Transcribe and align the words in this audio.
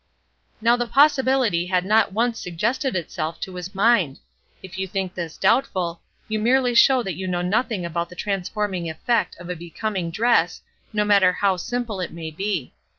Now 0.61 0.75
the 0.75 0.87
possibility 0.87 1.67
had 1.67 1.85
not 1.85 2.11
once 2.11 2.39
suggested 2.41 2.95
itself 2.95 3.39
to 3.41 3.53
his 3.53 3.75
mind. 3.75 4.17
If 4.63 4.79
you 4.79 4.87
think 4.87 5.13
this 5.13 5.37
doubtful, 5.37 6.01
you 6.27 6.39
merely 6.39 6.73
show 6.73 7.03
that 7.03 7.13
you 7.13 7.27
know 7.27 7.43
nothing 7.43 7.85
about 7.85 8.09
the 8.09 8.15
transforming 8.15 8.89
effect 8.89 9.35
of 9.39 9.47
a 9.47 9.55
becoming 9.55 10.09
dress, 10.09 10.63
no 10.91 11.05
matter 11.05 11.31
how 11.33 11.55
simple 11.55 11.99
it 11.99 12.11
may 12.11 12.31
be. 12.31 12.73